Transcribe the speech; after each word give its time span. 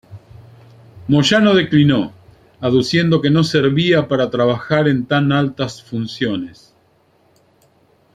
Moyano 1.09 1.53
declinó, 1.53 2.11
aduciendo 2.59 3.21
que 3.21 3.29
no 3.29 3.43
servía 3.43 4.07
para 4.07 4.31
trabajar 4.31 4.87
en 4.87 5.05
tan 5.05 5.31
altas 5.31 5.83
funciones. 5.83 6.73